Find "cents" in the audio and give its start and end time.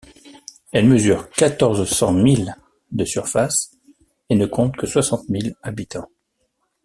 1.87-2.11